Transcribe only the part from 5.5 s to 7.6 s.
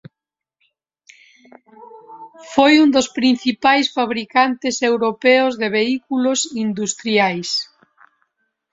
de vehículos industriais.